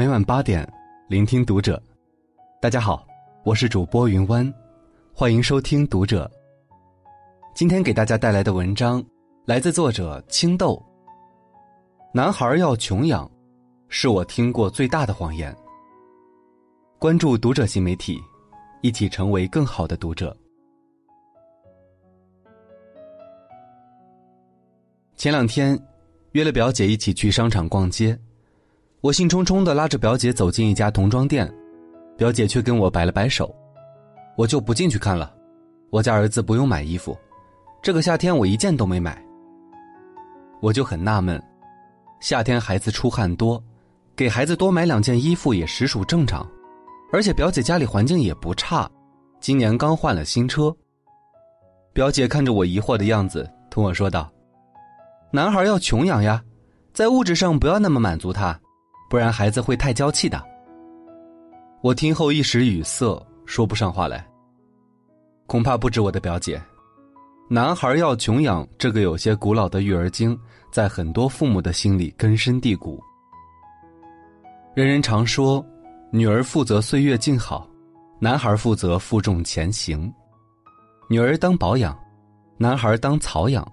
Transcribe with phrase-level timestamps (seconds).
[0.00, 0.66] 每晚八点，
[1.08, 1.78] 聆听读者。
[2.58, 3.06] 大家好，
[3.44, 4.50] 我是主播云湾，
[5.12, 6.30] 欢迎收听读者。
[7.54, 9.04] 今天给大家带来的文章
[9.44, 10.82] 来自作者青豆。
[12.14, 13.30] 男孩要穷养，
[13.90, 15.54] 是我听过最大的谎言。
[16.98, 18.18] 关注读者新媒体，
[18.80, 20.34] 一起成为更好的读者。
[25.14, 25.78] 前两天，
[26.32, 28.18] 约了表姐一起去商场逛街。
[29.02, 31.50] 我兴冲冲的拉着表姐走进一家童装店，
[32.18, 33.54] 表姐却跟我摆了摆手，
[34.36, 35.32] 我就不进去看了。
[35.88, 37.16] 我家儿子不用买衣服，
[37.80, 39.24] 这个夏天我一件都没买。
[40.60, 41.42] 我就很纳闷，
[42.20, 43.62] 夏天孩子出汗多，
[44.14, 46.46] 给孩子多买两件衣服也实属正常。
[47.10, 48.88] 而且表姐家里环境也不差，
[49.40, 50.76] 今年刚换了新车。
[51.94, 54.30] 表姐看着我疑惑的样子，同我说道
[55.32, 56.44] ：“男孩要穷养呀，
[56.92, 58.60] 在物质上不要那么满足他。”
[59.10, 60.40] 不然孩子会太娇气的。
[61.82, 64.24] 我听后一时语塞，说不上话来。
[65.48, 66.62] 恐怕不止我的表姐，
[67.48, 70.38] 男孩要穷养这个有些古老的育儿经，
[70.70, 73.02] 在很多父母的心里根深蒂固。
[74.74, 75.64] 人人常说，
[76.12, 77.68] 女儿负责岁月静好，
[78.20, 80.12] 男孩负责负重前行。
[81.08, 81.98] 女儿当保养，
[82.58, 83.66] 男孩当草养。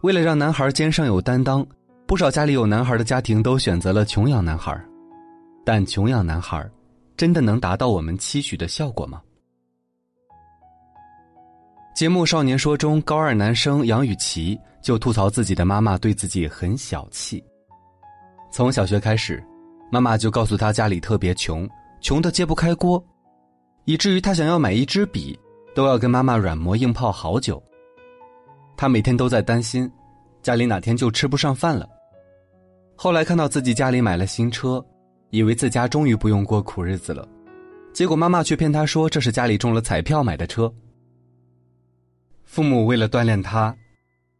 [0.00, 1.66] 为了让男孩肩上有担当。
[2.08, 4.74] 不少家里有男孩的家庭都选择了穷养男孩，
[5.62, 6.66] 但穷养男孩，
[7.18, 9.20] 真的能达到我们期许的效果吗？
[11.94, 17.44] 节目《少年说》中，高二男生杨雨琦就吐槽自己的妈妈对自己很小气。
[18.50, 19.44] 从小学开始，
[19.92, 21.68] 妈妈就告诉他家里特别穷，
[22.00, 23.04] 穷的揭不开锅，
[23.84, 25.38] 以至于他想要买一支笔，
[25.74, 27.62] 都要跟妈妈软磨硬泡好久。
[28.78, 29.92] 他每天都在担心，
[30.40, 31.86] 家里哪天就吃不上饭了。
[33.00, 34.84] 后来看到自己家里买了新车，
[35.30, 37.28] 以为自家终于不用过苦日子了，
[37.92, 40.68] 结果妈妈却骗他说这是家里中了彩票买的车。
[42.42, 43.72] 父母为了锻炼他，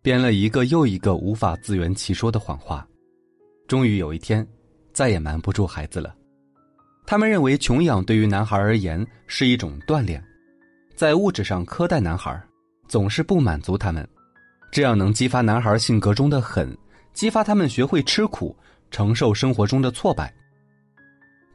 [0.02, 2.84] 编了一个又一个无法自圆其说的谎话，
[3.68, 4.44] 终于有一天，
[4.92, 6.12] 再也瞒不住孩子了。
[7.06, 10.20] 他们认为穷养对于男孩而言是一种锻炼，
[10.96, 12.36] 在物质上苛待男孩，
[12.88, 14.04] 总是不满足他们，
[14.72, 16.76] 这样能激发男孩性格中的狠。
[17.18, 18.54] 激发他们学会吃苦，
[18.92, 20.32] 承受生活中的挫败。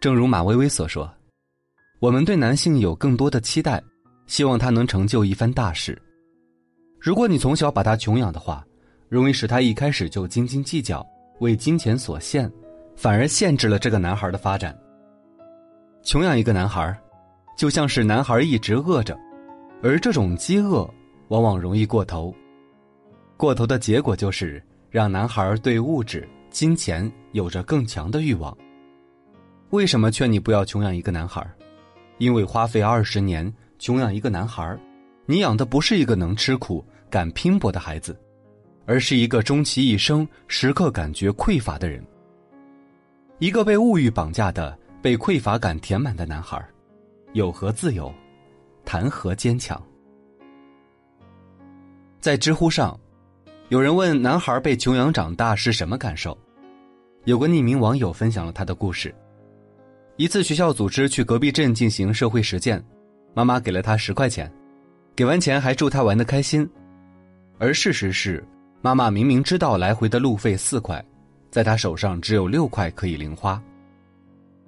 [0.01, 1.09] 正如马薇薇所说
[2.01, 3.81] ：“我们对男性有更多的期待，
[4.27, 5.97] 希望他能成就一番大事。
[6.99, 8.61] 如果你从小把他穷养的话，
[9.07, 11.01] 容易使他一开始就斤斤计较，
[11.39, 12.51] 为金钱所限，
[12.93, 14.77] 反而限制了这个男孩的发展。
[16.01, 16.93] 穷养一个男孩，
[17.57, 19.17] 就像是男孩一直饿着，
[19.81, 20.85] 而这种饥饿
[21.29, 22.35] 往往容易过头，
[23.37, 24.61] 过头的结果就是。”
[24.93, 28.55] 让男孩对物质、金钱有着更强的欲望。
[29.71, 31.43] 为什么劝你不要穷养一个男孩？
[32.19, 34.77] 因为花费二十年穷养一个男孩，
[35.25, 38.15] 你养的不是一个能吃苦、敢拼搏的孩子，
[38.85, 42.05] 而是一个终其一生时刻感觉匮乏的人。
[43.39, 46.63] 一个被物欲绑架的、被匮乏感填满的男孩，
[47.33, 48.13] 有何自由？
[48.85, 49.81] 谈何坚强？
[52.19, 52.95] 在知乎上。
[53.69, 56.37] 有人问男孩被穷养长大是什么感受？
[57.23, 59.13] 有个匿名网友分享了他的故事。
[60.17, 62.83] 一次学校组织去隔壁镇进行社会实践，
[63.33, 64.51] 妈妈给了他十块钱，
[65.15, 66.69] 给完钱还祝他玩的开心。
[67.57, 68.45] 而事实是，
[68.81, 71.03] 妈妈明明知道来回的路费四块，
[71.49, 73.59] 在他手上只有六块可以零花。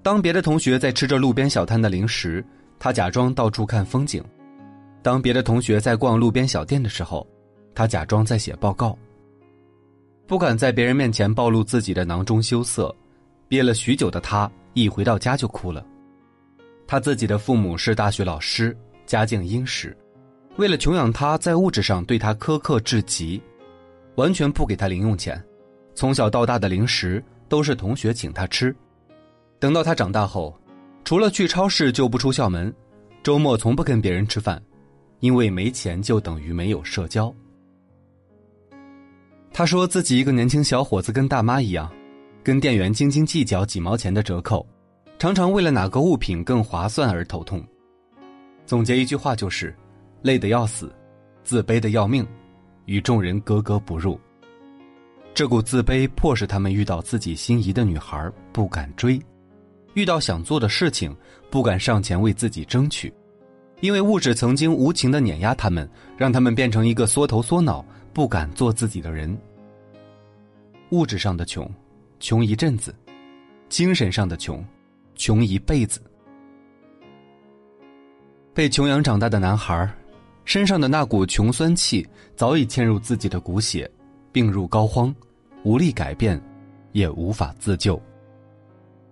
[0.02, 2.44] 当别的同学在吃着路边小摊的零食，
[2.80, 4.24] 他假装到处看风景；
[5.04, 7.28] 当别的同学在逛路边小店的时候。
[7.76, 8.98] 他假装在写报告，
[10.26, 12.96] 不敢在别人面前暴露自己的囊中羞涩，
[13.50, 15.86] 憋了许久的他一回到家就哭了。
[16.88, 18.76] 他自己的父母是大学老师，
[19.06, 19.96] 家境殷实，
[20.56, 23.42] 为了穷养他，在物质上对他苛刻至极，
[24.16, 25.44] 完全不给他零用钱，
[25.94, 28.74] 从小到大的零食都是同学请他吃。
[29.60, 30.58] 等到他长大后，
[31.04, 32.74] 除了去超市就不出校门，
[33.22, 34.62] 周末从不跟别人吃饭，
[35.20, 37.34] 因为没钱就等于没有社交。
[39.58, 41.90] 他说自己一个年轻小伙子跟大妈一样，
[42.44, 44.68] 跟店员斤斤计较几毛钱的折扣，
[45.18, 47.66] 常常为了哪个物品更划算而头痛。
[48.66, 49.74] 总结一句话就是：
[50.22, 50.94] 累得要死，
[51.46, 52.28] 自卑的要命，
[52.84, 54.20] 与众人格格不入。
[55.34, 59.18] 这股自卑迫使他们遇到自己心仪的女孩不敢追，
[59.94, 61.16] 遇到想做的事情
[61.50, 63.10] 不敢上前为自己争取，
[63.80, 67.86] 因为物质曾经无情的碾压他们，让他们变成一个缩头缩脑。
[68.16, 69.38] 不敢做自己的人，
[70.92, 71.70] 物质上的穷，
[72.18, 72.96] 穷一阵子，
[73.68, 74.66] 精神上的穷，
[75.16, 76.00] 穷一辈子。
[78.54, 79.94] 被穷养长大的男孩，
[80.46, 82.08] 身上的那股穷酸气
[82.38, 83.92] 早已嵌入自己的骨血，
[84.32, 85.14] 病入膏肓，
[85.66, 86.42] 无力改变，
[86.94, 88.02] 也无法自救。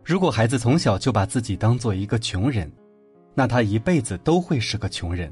[0.02, 2.72] 如果孩子从小就把自己当做一个穷人，
[3.36, 5.30] 那他一辈子都会是个穷人。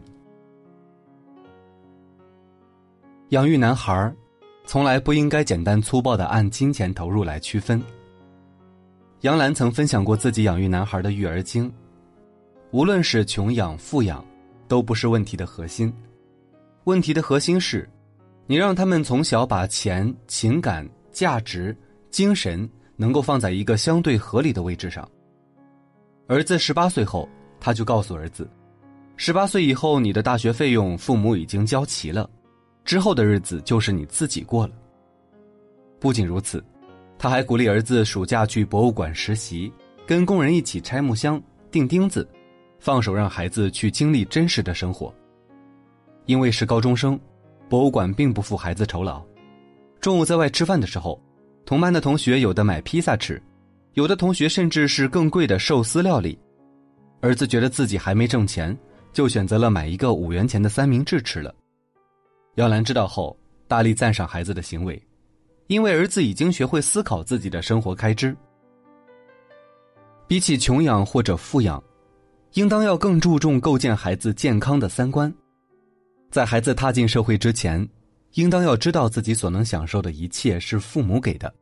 [3.32, 4.14] 养育男孩，
[4.66, 7.82] 从来不应该简单粗暴的按金钱投入来区分。
[9.22, 11.72] 杨澜曾分享过自己养育男孩的育儿经，
[12.72, 14.22] 无论是穷养富养，
[14.68, 15.94] 都不是问题的核心。
[16.84, 17.90] 问题的核心是，
[18.48, 21.74] 你让他们从小把钱、情感、价值、
[22.10, 25.10] 精神能够放在一个相对合理的位置上。
[26.28, 27.28] 儿子十八岁后。
[27.64, 28.50] 他就告诉儿子
[29.18, 32.28] ：“十八岁以后，你的大学费用父母已经交齐了，
[32.84, 34.74] 之后的日子就是你自己过了。”
[36.00, 36.64] 不仅如此，
[37.18, 39.72] 他还鼓励儿子暑假去博物馆实习，
[40.08, 42.28] 跟工人一起拆木箱、钉钉子，
[42.80, 45.14] 放手让孩子去经历真实的生活。
[46.26, 47.20] 因为是高中生，
[47.70, 49.24] 博物馆并不付孩子酬劳。
[50.00, 51.22] 中午在外吃饭的时候，
[51.66, 53.42] 同班的同学有的买披萨吃，
[53.94, 56.38] 有的同学甚至是更贵的寿司料理。
[57.22, 58.76] 儿子觉得自己还没挣钱，
[59.14, 61.54] 就选择了买一个五元钱的三明治吃了。
[62.56, 63.38] 姚兰知道后，
[63.68, 65.02] 大力赞赏孩子的行为，
[65.68, 68.36] 因为儿子已经学会思考自己的生活开支。
[70.28, 71.82] 比起穷养或者富养，
[72.54, 75.34] 应当要更注重构建孩子健康的三观。
[76.30, 77.88] 在孩子踏进社会之前，
[78.34, 81.54] 应当要知道自己所能享受的一切是父母给的，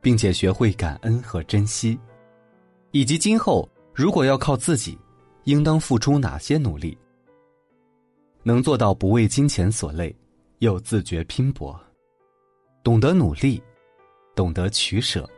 [0.00, 1.98] 并且学会感恩和珍惜，
[2.92, 4.98] 以及今后如果要靠自己。
[5.44, 6.98] 应当付出哪些努力？
[8.42, 10.12] 能做到不为金钱所累，
[10.60, 11.78] 又自觉拼搏，
[12.82, 13.62] 懂得努力，
[14.34, 15.28] 懂得取舍。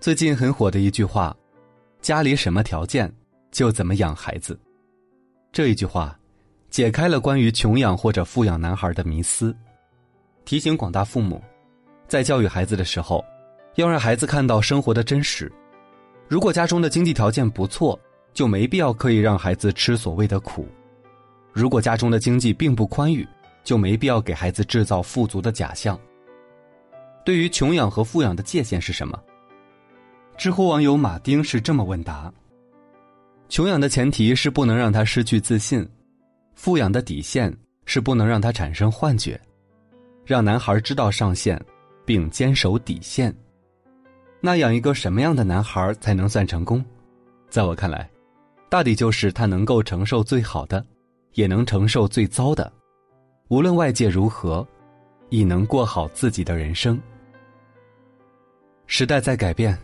[0.00, 1.36] 最近很火的一句话
[2.02, 3.12] ：“家里什么条件，
[3.52, 4.58] 就怎么养孩子。”
[5.52, 6.18] 这一句话，
[6.70, 9.56] 解开了关于穷养或者富养男孩的迷思，
[10.44, 11.40] 提醒广大父母，
[12.08, 13.24] 在教育孩子的时候，
[13.76, 15.50] 要让孩子看到生活的真实。
[16.26, 17.98] 如果家中的经济条件不错，
[18.34, 20.66] 就没必要刻意让孩子吃所谓的苦。
[21.52, 23.26] 如果家中的经济并不宽裕，
[23.64, 25.98] 就没必要给孩子制造富足的假象。
[27.24, 29.20] 对于穷养和富养的界限是什么？
[30.38, 32.32] 知乎网友马丁是这么问答：
[33.48, 35.86] 穷养的前提是不能让他失去自信，
[36.54, 37.54] 富养的底线
[37.84, 39.38] 是不能让他产生幻觉，
[40.24, 41.60] 让男孩知道上限，
[42.04, 43.34] 并坚守底线。
[44.40, 46.82] 那养一个什么样的男孩才能算成功？
[47.50, 48.08] 在我看来。
[48.70, 50.86] 大抵就是他能够承受最好的，
[51.34, 52.72] 也能承受最糟的，
[53.48, 54.66] 无论外界如何，
[55.28, 57.00] 亦能过好自己的人生。
[58.86, 59.78] 时代在改变，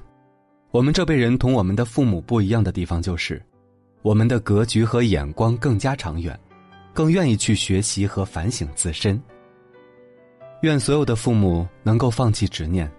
[0.70, 3.40] 我们这辈人同我们的父母不一样的地方就是，
[4.02, 6.38] 我们的格局和眼光更加长远，
[6.92, 9.20] 更愿意去学习和反省自身。
[10.62, 12.90] 愿所有的父母能够放弃执念，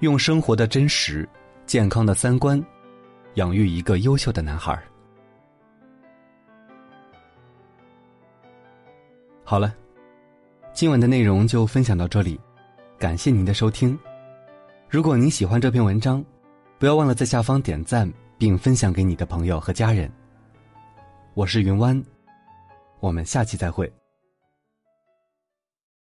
[0.00, 1.28] 用生活的真实、
[1.66, 2.62] 健康的三观，
[3.34, 4.80] 养育一个优秀的男孩。
[9.50, 9.74] 好了，
[10.72, 12.38] 今晚的内容就分享到这里，
[12.96, 13.98] 感谢您的收听。
[14.88, 16.24] 如果您喜欢这篇文章，
[16.78, 18.08] 不要忘了在下方点赞
[18.38, 20.08] 并分享给你的朋友和家人。
[21.34, 22.00] 我是云湾，
[23.00, 23.92] 我们下期再会。